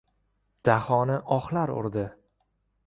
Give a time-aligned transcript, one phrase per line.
[0.69, 2.09] Dahoni ohlar urdi.